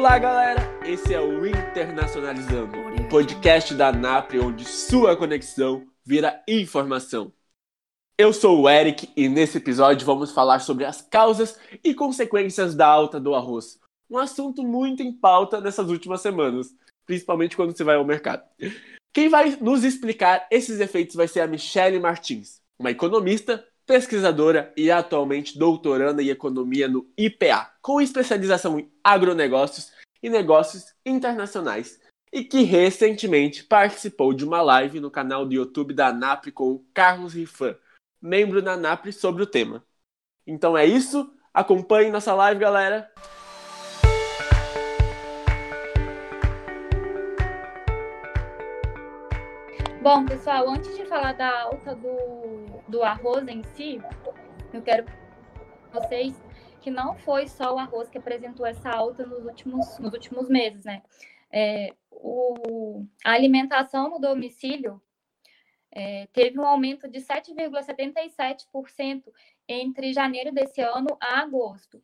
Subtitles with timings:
[0.00, 0.62] Olá, galera!
[0.82, 7.30] Esse é o Internacionalizando, um podcast da NAPRE onde sua conexão vira informação.
[8.16, 12.86] Eu sou o Eric e nesse episódio vamos falar sobre as causas e consequências da
[12.86, 13.78] alta do arroz.
[14.08, 16.68] Um assunto muito em pauta nessas últimas semanas,
[17.04, 18.42] principalmente quando você vai ao mercado.
[19.12, 24.88] Quem vai nos explicar esses efeitos vai ser a Michele Martins, uma economista, pesquisadora e
[24.88, 29.90] atualmente doutoranda em economia no IPA, com especialização em agronegócios
[30.22, 32.00] e negócios internacionais,
[32.32, 36.86] e que recentemente participou de uma live no canal do YouTube da NAPRE com o
[36.94, 37.76] Carlos Rifan,
[38.22, 39.84] membro da NAPRE, sobre o tema.
[40.46, 43.10] Então é isso, acompanhe nossa live, galera!
[50.00, 52.59] Bom, pessoal, antes de falar da alta do,
[52.90, 54.02] do arroz em si,
[54.72, 55.06] eu quero
[55.92, 56.34] vocês
[56.80, 60.84] que não foi só o arroz que apresentou essa alta nos últimos, nos últimos meses,
[60.84, 61.02] né?
[61.50, 65.00] É, o, a alimentação no domicílio
[65.90, 69.24] é, teve um aumento de 7,77%
[69.68, 72.02] entre janeiro desse ano a agosto.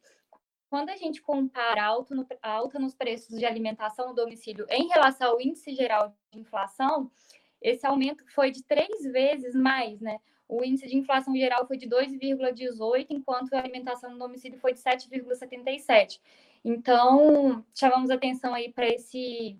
[0.69, 4.89] Quando a gente compara a no, a alta nos preços de alimentação no domicílio em
[4.89, 7.11] relação ao índice geral de inflação,
[7.63, 10.19] esse aumento foi de três vezes mais, né?
[10.49, 14.81] O índice de inflação geral foi de 2,18, enquanto a alimentação no domicílio foi de
[14.81, 16.21] 7,77.
[16.65, 19.59] Então, chamamos atenção aí para esse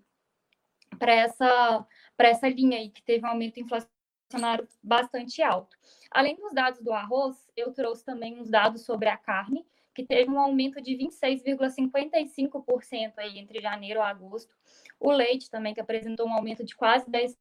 [0.99, 5.77] para essa para essa linha aí que teve um aumento inflacionário bastante alto.
[6.11, 10.31] Além dos dados do arroz, eu trouxe também uns dados sobre a carne, que teve
[10.31, 14.55] um aumento de 26,55% aí entre janeiro a agosto.
[14.99, 17.37] O leite também que apresentou um aumento de quase 10%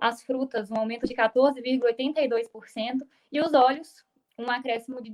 [0.00, 4.06] as frutas um aumento de 14,82% e os óleos
[4.38, 5.10] um acréscimo de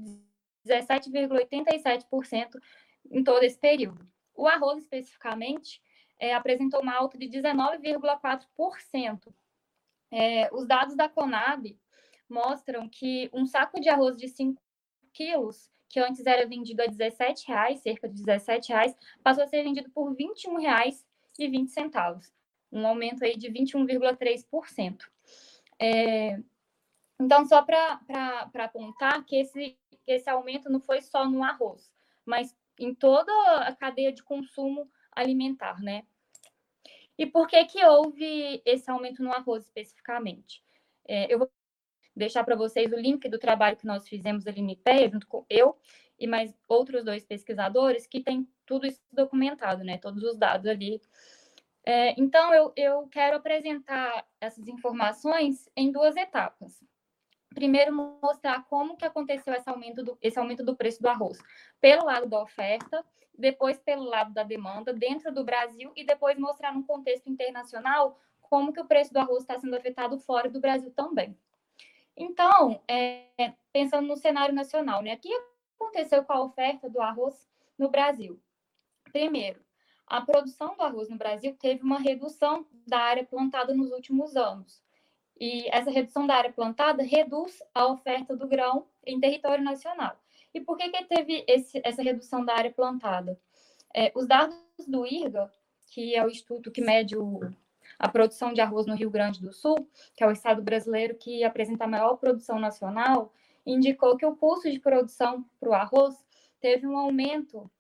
[0.65, 2.61] 17,87%
[3.11, 4.07] em todo esse período.
[4.35, 5.83] O arroz, especificamente,
[6.19, 9.35] é, apresentou uma alta de 19,4%.
[10.11, 11.77] É, os dados da Conab
[12.29, 14.61] mostram que um saco de arroz de 5
[15.13, 19.63] quilos, que antes era vendido a R$ 17,00, cerca de R$ 17,00, passou a ser
[19.63, 22.31] vendido por R$ 21,20
[22.77, 24.99] um aumento aí de 21,3%.
[25.79, 26.39] É,
[27.21, 28.01] então, só para
[28.55, 31.91] apontar que esse, esse aumento não foi só no arroz,
[32.25, 36.05] mas em toda a cadeia de consumo alimentar, né?
[37.19, 40.63] E por que que houve esse aumento no arroz especificamente?
[41.09, 41.51] É, eu vou
[42.15, 45.47] deixar para vocês o link do trabalho que nós fizemos ali no IPEA, junto com
[45.49, 45.79] eu
[46.19, 49.97] e mais outros dois pesquisadores, que tem tudo isso documentado, né?
[49.97, 51.01] Todos os dados ali
[51.87, 56.83] é, então, eu, eu quero apresentar essas informações em duas etapas.
[57.55, 61.39] Primeiro, mostrar como que aconteceu esse aumento do, esse aumento do preço do arroz,
[61.81, 63.05] pelo lado da oferta,
[63.39, 68.73] depois pelo lado da demanda dentro do Brasil e depois mostrar num contexto internacional como
[68.73, 71.39] que o preço do arroz está sendo afetado fora do Brasil também.
[72.17, 73.29] Então, é,
[73.73, 75.15] pensando no cenário nacional, né?
[75.15, 75.33] O que
[75.79, 77.49] aconteceu com a oferta do arroz
[77.79, 78.41] no Brasil?
[79.13, 79.66] Primeiro,
[80.07, 84.81] a produção do arroz no Brasil teve uma redução da área plantada nos últimos anos.
[85.39, 90.17] E essa redução da área plantada reduz a oferta do grão em território nacional.
[90.55, 93.39] E por que, que teve esse, essa redução da área plantada?
[93.95, 94.57] É, os dados
[94.87, 95.53] do IRGA,
[95.89, 97.41] que é o instituto que mede o,
[97.99, 101.45] a produção de arroz no Rio Grande do Sul, que é o estado brasileiro que
[101.45, 103.33] apresenta a maior produção nacional,
[103.67, 106.15] indicou que o custo de produção para o arroz
[106.61, 107.71] teve um aumento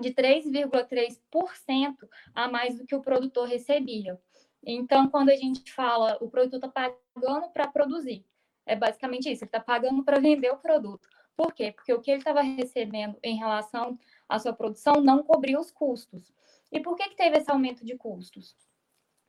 [0.00, 4.20] de 3,3% a mais do que o produtor recebia.
[4.66, 8.24] Então, quando a gente fala o produtor está pagando para produzir,
[8.66, 11.08] é basicamente isso, ele está pagando para vender o produto.
[11.36, 11.72] Por quê?
[11.72, 16.32] Porque o que ele estava recebendo em relação à sua produção não cobria os custos.
[16.72, 18.56] E por que, que teve esse aumento de custos?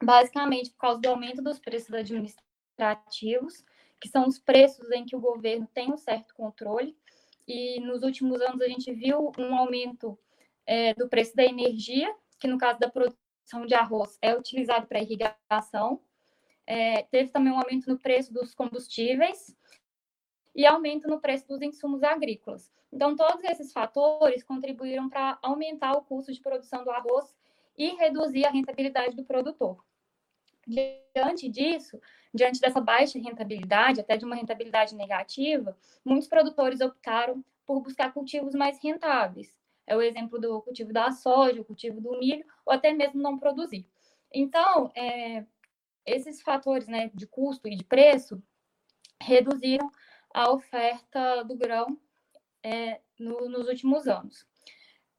[0.04, 3.64] Basicamente por causa do aumento dos preços administrativos,
[4.00, 6.96] que são os preços em que o governo tem um certo controle.
[7.48, 10.18] E nos últimos anos a gente viu um aumento
[10.66, 15.02] é, do preço da energia, que no caso da produção de arroz é utilizado para
[15.02, 16.02] irrigação.
[16.68, 19.56] É, teve também um aumento no preço dos combustíveis
[20.56, 22.72] e aumento no preço dos insumos agrícolas.
[22.92, 27.36] Então, todos esses fatores contribuíram para aumentar o custo de produção do arroz
[27.78, 29.84] e reduzir a rentabilidade do produtor.
[30.66, 32.00] Diante disso,
[32.34, 38.56] diante dessa baixa rentabilidade, até de uma rentabilidade negativa, muitos produtores optaram por buscar cultivos
[38.56, 39.56] mais rentáveis,
[39.88, 43.38] é o exemplo do cultivo da soja, o cultivo do milho, ou até mesmo não
[43.38, 43.88] produzir.
[44.34, 45.46] Então, é,
[46.06, 48.42] esses fatores né, de custo e de preço
[49.22, 49.90] reduziram
[50.34, 52.00] a oferta do grão
[52.62, 54.46] é, no, nos últimos anos.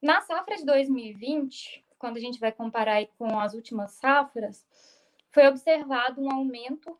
[0.02, 4.66] Na safra de 2020, quando a gente vai comparar com as últimas safras,
[5.30, 6.98] foi observado um aumento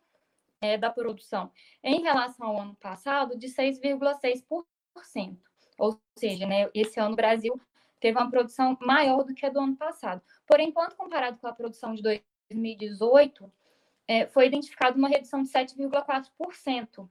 [0.59, 1.51] é, da produção
[1.83, 5.37] em relação ao ano passado de 6,6%.
[5.77, 7.59] Ou seja, né, esse ano o Brasil
[7.99, 10.21] teve uma produção maior do que a do ano passado.
[10.45, 13.51] Porém, quando comparado com a produção de 2018,
[14.07, 17.09] é, foi identificada uma redução de 7,4%.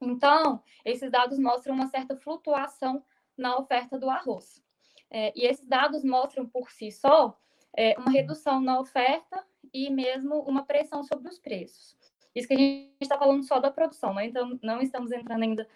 [0.00, 3.04] Então, esses dados mostram uma certa flutuação
[3.36, 4.62] na oferta do arroz.
[5.10, 7.38] É, e esses dados mostram por si só
[7.76, 11.96] é, uma redução na oferta e mesmo uma pressão sobre os preços.
[12.34, 14.26] Isso que a gente está falando só da produção, né?
[14.26, 15.68] então não estamos entrando ainda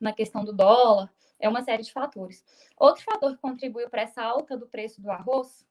[0.00, 2.44] na questão do dólar, é uma série de fatores.
[2.76, 5.66] Outro fator que contribuiu para essa alta do preço do arroz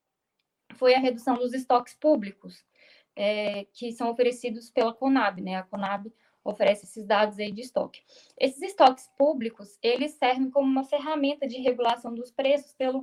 [0.76, 2.64] foi a redução dos estoques públicos,
[3.16, 5.56] é, que são oferecidos pela Conab, né?
[5.56, 6.12] A Conab
[6.44, 8.02] oferece esses dados aí de estoque.
[8.38, 13.02] Esses estoques públicos, eles servem como uma ferramenta de regulação dos preços pelo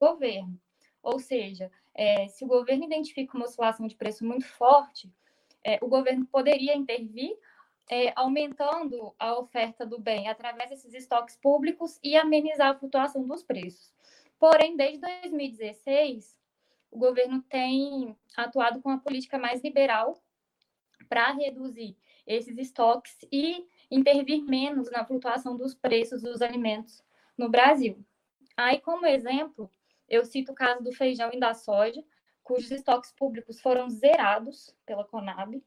[0.00, 0.58] governo.
[1.02, 5.12] Ou seja, é, se o governo identifica uma oscilação de preço muito forte,
[5.62, 7.36] é, o governo poderia intervir
[7.88, 13.42] é, aumentando a oferta do bem através desses estoques públicos e amenizar a flutuação dos
[13.42, 13.92] preços.
[14.38, 16.38] Porém, desde 2016,
[16.90, 20.22] o governo tem atuado com uma política mais liberal
[21.08, 21.96] para reduzir
[22.26, 27.02] esses estoques e intervir menos na flutuação dos preços dos alimentos
[27.36, 28.04] no Brasil.
[28.56, 29.70] Aí, como exemplo,
[30.08, 32.04] eu cito o caso do feijão e da soja,
[32.42, 35.62] cujos estoques públicos foram zerados pela Conab.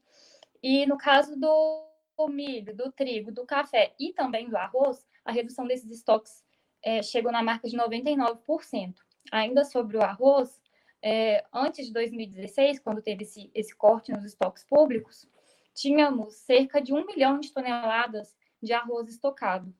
[0.62, 1.91] E no caso do
[2.28, 6.44] milho, do trigo, do café e também do arroz, a redução desses estoques
[6.82, 8.94] é, chegou na marca de 99%.
[9.30, 10.60] Ainda sobre o arroz,
[11.02, 15.28] é, antes de 2016, quando teve esse, esse corte nos estoques públicos,
[15.74, 19.74] tínhamos cerca de um milhão de toneladas de arroz estocado.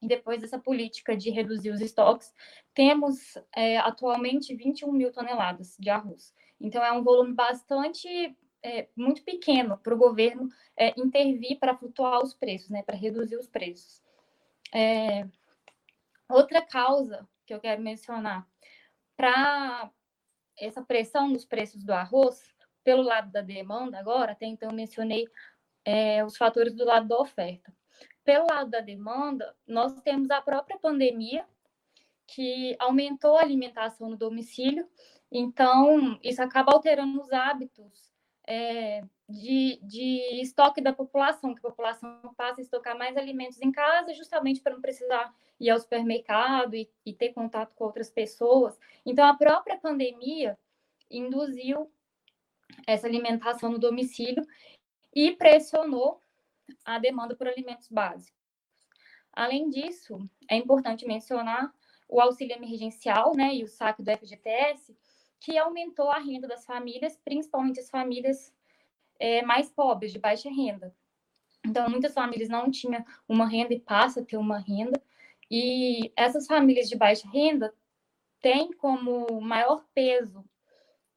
[0.00, 2.32] E depois dessa política de reduzir os estoques,
[2.74, 6.34] temos é, atualmente 21 mil toneladas de arroz.
[6.60, 8.08] Então, é um volume bastante,
[8.62, 13.36] é, muito pequeno para o governo é, intervir para flutuar os preços, né, para reduzir
[13.36, 14.02] os preços.
[14.72, 15.26] É,
[16.28, 18.46] outra causa que eu quero mencionar
[19.16, 19.90] para
[20.58, 22.40] essa pressão nos preços do arroz,
[22.84, 25.26] pelo lado da demanda agora, até então eu mencionei
[25.84, 27.72] é, os fatores do lado da oferta.
[28.24, 31.44] Pelo lado da demanda, nós temos a própria pandemia,
[32.26, 34.88] que aumentou a alimentação no domicílio,
[35.30, 38.11] então isso acaba alterando os hábitos
[38.46, 43.70] é, de, de estoque da população, que a população passa a estocar mais alimentos em
[43.70, 48.78] casa, justamente para não precisar ir ao supermercado e, e ter contato com outras pessoas.
[49.06, 50.58] Então, a própria pandemia
[51.10, 51.90] induziu
[52.86, 54.44] essa alimentação no domicílio
[55.14, 56.20] e pressionou
[56.84, 58.40] a demanda por alimentos básicos.
[59.32, 60.18] Além disso,
[60.48, 61.72] é importante mencionar
[62.08, 64.94] o auxílio emergencial né, e o saque do FGTS,
[65.42, 68.54] que aumentou a renda das famílias, principalmente as famílias
[69.18, 70.94] é, mais pobres, de baixa renda.
[71.66, 75.02] Então, muitas famílias não tinham uma renda e passam a ter uma renda.
[75.50, 77.74] E essas famílias de baixa renda
[78.40, 80.44] têm como maior peso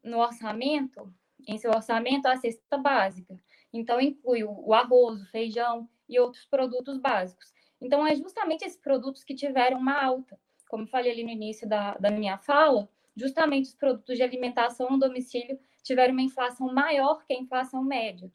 [0.03, 1.13] no orçamento,
[1.47, 3.39] em seu orçamento, a cesta básica.
[3.71, 7.53] Então, inclui o arroz, o feijão e outros produtos básicos.
[7.79, 10.39] Então, é justamente esses produtos que tiveram uma alta.
[10.67, 14.99] Como falei ali no início da, da minha fala, justamente os produtos de alimentação no
[14.99, 18.31] domicílio tiveram uma inflação maior que a inflação média.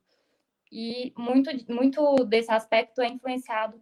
[0.71, 3.81] E muito, muito desse aspecto é influenciado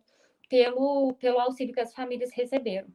[0.48, 2.88] pelo, pelo auxílio que as famílias receberam.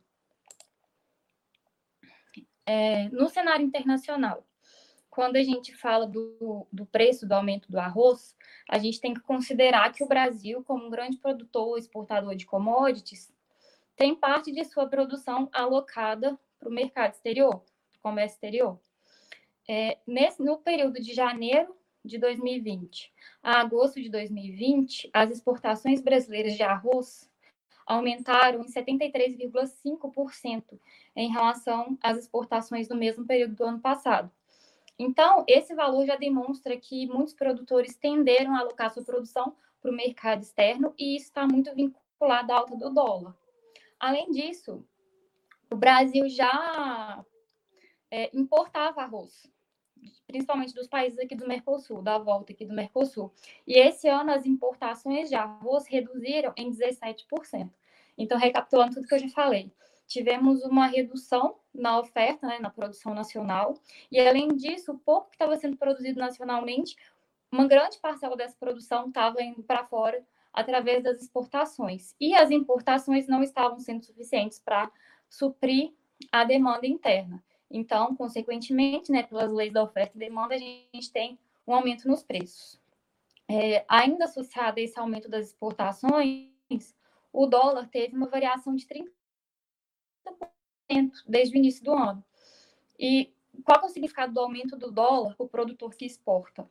[2.66, 4.46] É, no cenário internacional,
[5.10, 8.36] quando a gente fala do, do preço do aumento do arroz,
[8.68, 13.32] a gente tem que considerar que o Brasil, como um grande produtor exportador de commodities,
[13.96, 17.64] tem parte de sua produção alocada para o mercado exterior,
[18.04, 18.80] comércio exterior.
[19.68, 26.56] É, nesse, no período de janeiro de 2020 a agosto de 2020, as exportações brasileiras
[26.56, 27.32] de arroz
[27.86, 30.80] aumentaram em 73,5%
[31.16, 34.32] em relação às exportações do mesmo período do ano passado.
[34.98, 39.96] Então, esse valor já demonstra que muitos produtores tenderam a alocar sua produção para o
[39.96, 43.36] mercado externo e isso está muito vinculado à alta do dólar.
[44.00, 44.86] Além disso,
[45.70, 47.26] o Brasil já
[48.13, 49.51] é, importava arroz,
[50.27, 53.34] principalmente dos países aqui do Mercosul, da volta aqui do Mercosul.
[53.65, 57.72] E esse ano as importações de arroz reduziram em 17%.
[58.15, 59.74] Então, recapitulando tudo que eu já falei,
[60.05, 63.74] tivemos uma redução na oferta, né, na produção nacional,
[64.12, 66.96] e além disso, o pouco que estava sendo produzido nacionalmente,
[67.51, 72.15] uma grande parcela dessa produção estava indo para fora através das exportações.
[72.20, 74.91] E as importações não estavam sendo suficientes para
[75.27, 75.91] suprir
[76.32, 77.43] a demanda interna.
[77.74, 82.22] Então, consequentemente, né, pelas leis da oferta e demanda, a gente tem um aumento nos
[82.22, 82.80] preços.
[83.50, 86.51] É, ainda associado a esse aumento das exportações,
[87.34, 89.10] o dólar teve uma variação de 30%
[91.27, 92.24] desde o início do ano.
[92.98, 96.70] E qual é o significado do aumento do dólar para o produtor que exporta?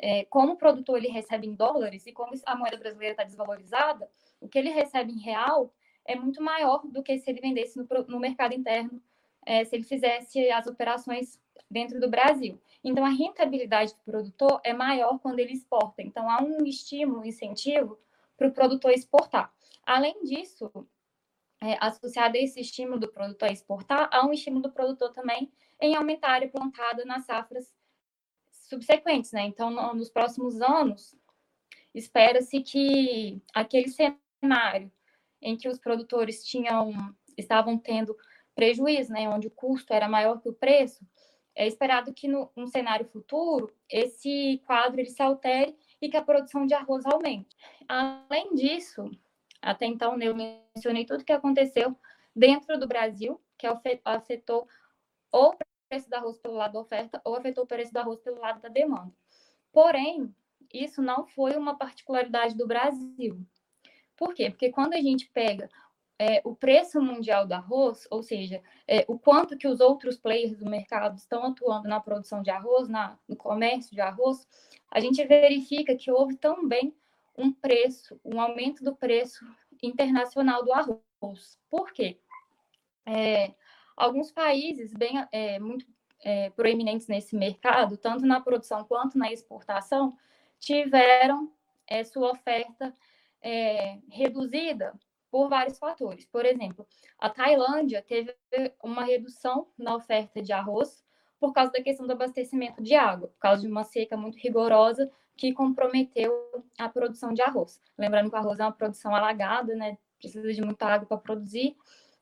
[0.00, 4.08] É, como o produtor ele recebe em dólares e como a moeda brasileira está desvalorizada,
[4.40, 7.84] o que ele recebe em real é muito maior do que se ele vendesse no,
[8.06, 9.02] no mercado interno,
[9.48, 11.40] é, se ele fizesse as operações
[11.70, 12.60] dentro do Brasil.
[12.84, 16.02] Então, a rentabilidade do produtor é maior quando ele exporta.
[16.02, 17.98] Então, há um estímulo, incentivo
[18.36, 19.50] para o produtor exportar.
[19.86, 20.70] Além disso,
[21.62, 25.50] é, associado a esse estímulo do produtor a exportar, há um estímulo do produtor também
[25.80, 27.74] em aumentar a área plantada nas safras
[28.50, 29.32] subsequentes.
[29.32, 29.44] Né?
[29.44, 31.16] Então, no, nos próximos anos,
[31.94, 34.92] espera-se que aquele cenário
[35.40, 36.92] em que os produtores tinham
[37.34, 38.14] estavam tendo
[38.58, 41.06] prejuízo, né, onde o custo era maior que o preço,
[41.54, 46.22] é esperado que no um cenário futuro esse quadro ele se altere e que a
[46.22, 47.56] produção de arroz aumente.
[47.88, 49.08] Além disso,
[49.62, 51.96] até então né, eu mencionei tudo que aconteceu
[52.34, 53.64] dentro do Brasil, que
[54.04, 54.66] afetou
[55.30, 58.20] ou o preço do arroz pelo lado da oferta ou afetou o preço do arroz
[58.20, 59.12] pelo lado da demanda.
[59.70, 60.34] Porém,
[60.74, 63.40] isso não foi uma particularidade do Brasil.
[64.16, 64.50] Por quê?
[64.50, 65.70] Porque quando a gente pega
[66.18, 70.56] é, o preço mundial do arroz, ou seja, é, o quanto que os outros players
[70.56, 74.46] do mercado estão atuando na produção de arroz, na, no comércio de arroz,
[74.90, 76.92] a gente verifica que houve também
[77.36, 79.46] um preço, um aumento do preço
[79.80, 81.56] internacional do arroz.
[81.70, 82.18] Por quê?
[83.06, 83.54] É,
[83.96, 85.86] alguns países bem é, muito
[86.24, 90.16] é, proeminentes nesse mercado, tanto na produção quanto na exportação,
[90.58, 91.52] tiveram
[91.86, 92.92] é, sua oferta
[94.10, 94.92] reduzida
[95.30, 96.26] por vários fatores.
[96.26, 96.86] Por exemplo,
[97.18, 98.34] a Tailândia teve
[98.82, 101.04] uma redução na oferta de arroz
[101.38, 105.10] por causa da questão do abastecimento de água, por causa de uma seca muito rigorosa
[105.36, 106.32] que comprometeu
[106.76, 107.80] a produção de arroz.
[107.96, 109.96] Lembrando que o arroz é uma produção alagada, né?
[110.18, 111.76] Precisa de muita água para produzir.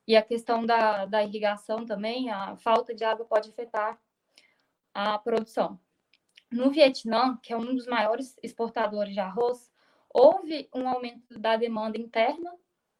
[0.06, 3.98] E a questão da, da irrigação também, a falta de água pode afetar
[4.92, 5.80] a produção.
[6.50, 9.70] No Vietnã, que é um dos maiores exportadores de arroz,
[10.10, 12.54] houve um aumento da demanda interna,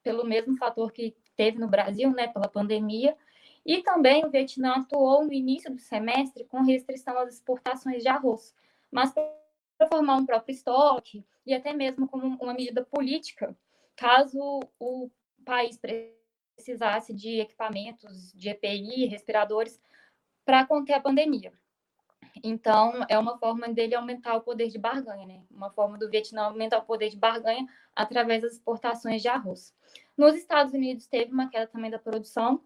[0.07, 3.17] pelo mesmo fator que teve no Brasil, né, pela pandemia,
[3.65, 8.55] e também o Vietnã atuou no início do semestre com restrição às exportações de arroz,
[8.89, 13.59] mas para formar um próprio estoque e até mesmo como uma medida política,
[13.97, 15.11] caso o
[15.45, 15.77] país
[16.57, 19.81] precisasse de equipamentos de EPI, respiradores,
[20.45, 21.53] para conter a pandemia.
[22.43, 25.43] Então, é uma forma dele aumentar o poder de barganha, né?
[25.51, 29.75] Uma forma do Vietnã aumentar o poder de barganha através das exportações de arroz.
[30.17, 32.63] Nos Estados Unidos, teve uma queda também da produção,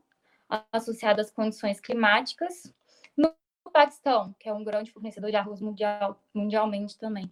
[0.72, 2.74] associada às condições climáticas.
[3.16, 3.34] No
[3.72, 7.30] Paquistão, que é um grande fornecedor de arroz mundial, mundialmente também,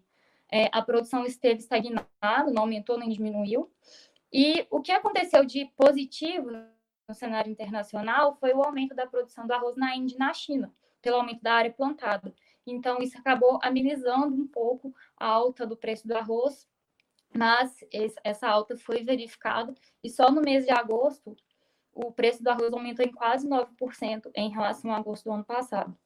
[0.51, 3.71] é, a produção esteve estagnada, não aumentou nem diminuiu.
[4.33, 6.51] E o que aconteceu de positivo
[7.09, 10.73] no cenário internacional foi o aumento da produção do arroz na Índia e na China
[11.01, 12.35] pelo aumento da área plantada.
[12.67, 16.69] Então, isso acabou amenizando um pouco a alta do preço do arroz,
[17.35, 17.79] mas
[18.25, 21.37] essa alta foi verificada e só no mês de agosto
[21.93, 25.97] o preço do arroz aumentou em quase 9% em relação a agosto do ano passado.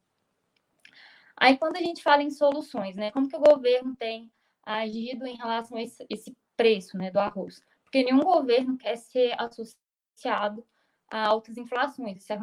[1.36, 4.32] Aí, quando a gente fala em soluções, né, como que o governo tem
[4.62, 7.60] agido em relação a esse, esse preço né, do arroz?
[7.82, 10.66] Porque nenhum governo quer ser associado
[11.10, 12.38] a altas inflações, isso é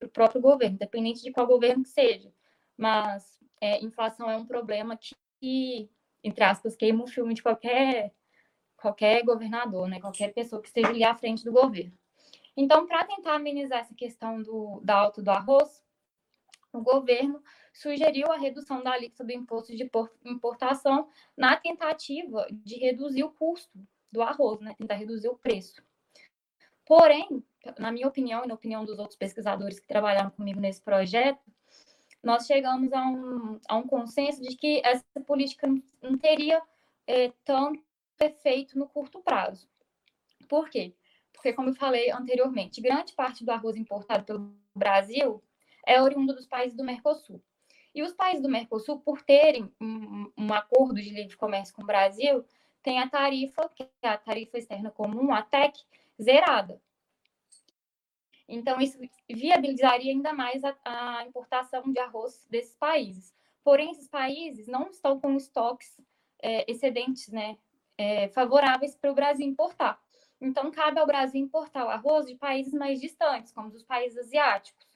[0.00, 2.32] para o próprio governo, independente de qual governo que seja.
[2.76, 4.98] Mas é, inflação é um problema
[5.40, 5.90] que,
[6.24, 8.14] entre aspas, queima o filme de qualquer,
[8.76, 10.00] qualquer governador, né?
[10.00, 11.92] qualquer pessoa que esteja ali à frente do governo.
[12.56, 15.84] Então, para tentar amenizar essa questão do, da alta do arroz,
[16.72, 17.42] o governo
[17.72, 19.88] sugeriu a redução da alíquota do imposto de
[20.24, 23.78] importação na tentativa de reduzir o custo
[24.10, 24.74] do arroz, né?
[24.78, 25.82] tentar reduzir o preço.
[26.84, 27.44] Porém,
[27.78, 31.40] na minha opinião e na opinião dos outros pesquisadores que trabalharam comigo nesse projeto,
[32.22, 35.66] nós chegamos a um, a um consenso de que essa política
[36.02, 36.62] não teria
[37.06, 37.82] é, tanto
[38.20, 39.68] efeito no curto prazo.
[40.48, 40.94] Por quê?
[41.32, 45.42] Porque, como eu falei anteriormente, grande parte do arroz importado pelo Brasil
[45.86, 47.42] é oriundo dos países do Mercosul.
[47.94, 51.86] E os países do Mercosul, por terem um, um acordo de livre comércio com o
[51.86, 52.44] Brasil,
[52.82, 55.78] tem a tarifa, que é a tarifa externa comum, a TEC,
[56.20, 56.80] zerada.
[58.50, 63.32] Então, isso viabilizaria ainda mais a, a importação de arroz desses países.
[63.62, 65.96] Porém, esses países não estão com estoques
[66.42, 67.56] é, excedentes né,
[67.96, 70.00] é, favoráveis para o Brasil importar.
[70.40, 74.86] Então, cabe ao Brasil importar o arroz de países mais distantes, como os países asiáticos.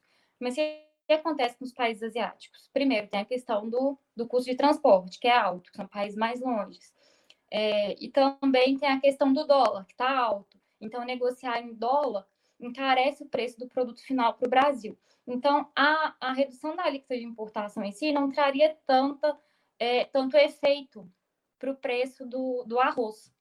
[0.41, 2.69] Mas o que acontece com os países asiáticos?
[2.73, 6.41] Primeiro, tem a questão do, do custo de transporte, que é alto, são países mais
[6.41, 6.93] longes.
[7.51, 10.59] É, e também tem a questão do dólar, que está alto.
[10.81, 12.27] Então, negociar em dólar
[12.66, 14.99] encarece o preço do produto final para o Brasil.
[15.26, 19.38] Então, a, a redução da alíquota de importação em si não traria tanta,
[19.78, 21.11] é, tanto efeito
[21.59, 23.33] para o preço do, do arroz.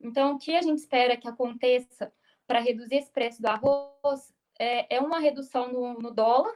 [0.00, 2.12] Então, o que a gente espera que aconteça
[2.46, 6.54] para reduzir esse preço do arroz é, é uma redução no, no, dólar,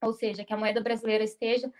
[0.00, 1.72] ou seja, que a moeda brasileira esteja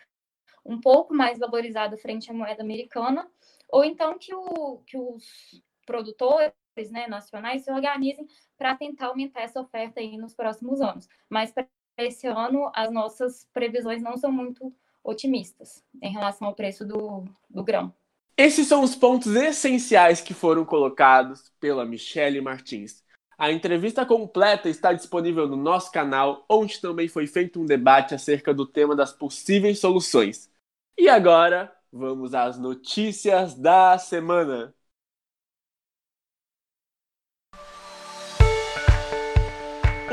[0.65, 3.31] um pouco mais valorizada frente à moeda americana,
[3.69, 6.53] ou então que, o, que os produtores
[6.91, 11.09] né, nacionais se organizem para tentar aumentar essa oferta aí nos próximos anos.
[11.29, 11.67] Mas para
[11.99, 17.65] esse ano, as nossas previsões não são muito otimistas em relação ao preço do, do
[17.65, 17.93] grão.
[18.37, 23.03] Esses são os pontos essenciais que foram colocados pela Michele Martins.
[23.39, 28.53] A entrevista completa está disponível no nosso canal, onde também foi feito um debate acerca
[28.53, 30.51] do tema das possíveis soluções.
[30.99, 34.75] E agora, vamos às notícias da semana.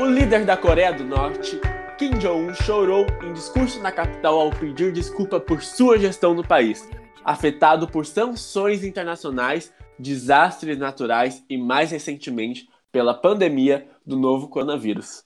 [0.04, 1.58] O líder da Coreia do Norte,
[1.96, 6.86] Kim Jong-un, chorou em discurso na capital ao pedir desculpa por sua gestão no país,
[7.24, 15.24] afetado por sanções internacionais, desastres naturais e, mais recentemente, pela pandemia do novo coronavírus.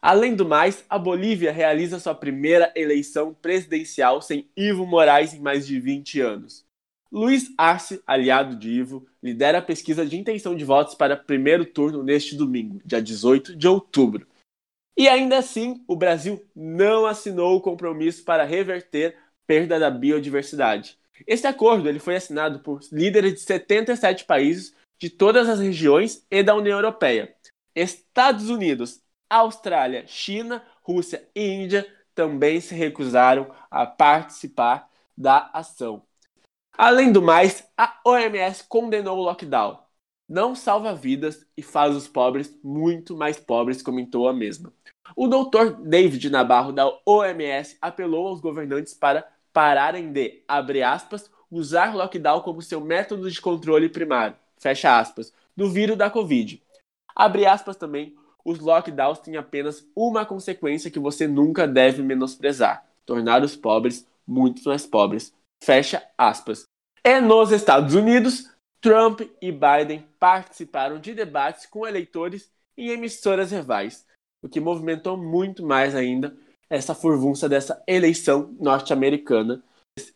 [0.00, 5.66] Além do mais, a Bolívia realiza sua primeira eleição presidencial sem Ivo Moraes em mais
[5.66, 6.64] de 20 anos.
[7.12, 12.02] Luiz Arce, aliado de Ivo, lidera a pesquisa de intenção de votos para primeiro turno
[12.02, 14.26] neste domingo, dia 18 de outubro.
[14.96, 19.14] E ainda assim, o Brasil não assinou o compromisso para reverter
[19.46, 20.98] perda da biodiversidade.
[21.26, 26.42] Esse acordo ele foi assinado por líderes de 77 países de todas as regiões e
[26.42, 27.34] da União Europeia.
[27.74, 36.02] Estados Unidos, Austrália, China, Rússia e Índia também se recusaram a participar da ação.
[36.76, 39.78] Além do mais, a OMS condenou o lockdown.
[40.28, 44.72] Não salva vidas e faz os pobres muito mais pobres, comentou a mesma.
[45.14, 45.74] O Dr.
[45.82, 52.62] David Nabarro da OMS apelou aos governantes para pararem de, abre aspas, usar lockdown como
[52.62, 56.62] seu método de controle primário, fecha aspas, do vírus da Covid.
[57.14, 63.42] Abre aspas também, os lockdowns têm apenas uma consequência que você nunca deve menosprezar: tornar
[63.42, 65.34] os pobres muito mais pobres.
[65.62, 66.64] Fecha aspas.
[67.04, 74.04] E nos Estados Unidos, Trump e Biden participaram de debates com eleitores em emissoras rivais,
[74.42, 76.36] o que movimentou muito mais ainda
[76.68, 79.62] essa furvunça dessa eleição norte-americana.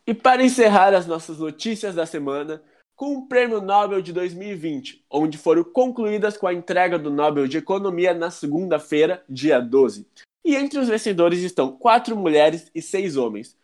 [0.04, 2.60] E para encerrar as nossas notícias da semana,
[2.96, 7.58] com o Prêmio Nobel de 2020, onde foram concluídas com a entrega do Nobel de
[7.58, 10.08] Economia na segunda-feira, dia 12.
[10.44, 13.56] E entre os vencedores estão quatro mulheres e seis homens,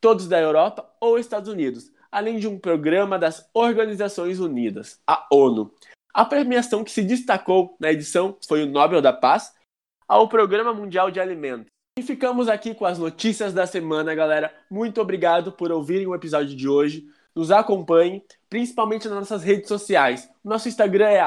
[0.00, 5.72] todos da Europa ou Estados Unidos, além de um programa das Organizações Unidas, a ONU.
[6.12, 9.54] A premiação que se destacou na edição foi o Nobel da Paz
[10.08, 11.66] ao Programa Mundial de Alimentos.
[11.98, 14.52] E ficamos aqui com as notícias da semana, galera.
[14.70, 17.04] Muito obrigado por ouvirem o episódio de hoje.
[17.34, 20.28] Nos acompanhe, principalmente nas nossas redes sociais.
[20.42, 21.20] Nosso Instagram é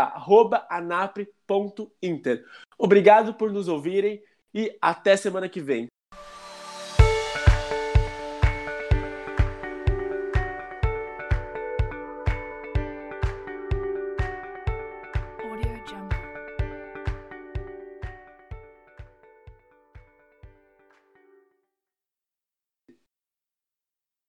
[0.70, 2.44] anapre.inter.
[2.78, 4.22] Obrigado por nos ouvirem
[4.54, 5.88] e até semana que vem.